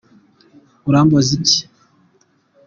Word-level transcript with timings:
Urambaza 0.87 1.31
iki? 1.37 1.61